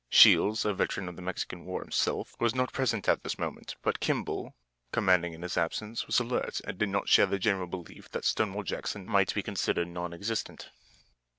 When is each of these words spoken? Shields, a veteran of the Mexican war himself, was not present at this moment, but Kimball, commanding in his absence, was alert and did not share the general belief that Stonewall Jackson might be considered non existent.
Shields, 0.09 0.65
a 0.65 0.73
veteran 0.73 1.07
of 1.07 1.15
the 1.15 1.21
Mexican 1.21 1.63
war 1.63 1.81
himself, 1.83 2.35
was 2.39 2.55
not 2.55 2.73
present 2.73 3.07
at 3.07 3.21
this 3.21 3.37
moment, 3.37 3.75
but 3.83 3.99
Kimball, 3.99 4.55
commanding 4.91 5.33
in 5.33 5.43
his 5.43 5.57
absence, 5.57 6.07
was 6.07 6.19
alert 6.19 6.59
and 6.65 6.75
did 6.75 6.89
not 6.89 7.07
share 7.07 7.27
the 7.27 7.37
general 7.37 7.67
belief 7.67 8.09
that 8.09 8.25
Stonewall 8.25 8.63
Jackson 8.63 9.05
might 9.05 9.31
be 9.35 9.43
considered 9.43 9.89
non 9.89 10.11
existent. 10.11 10.71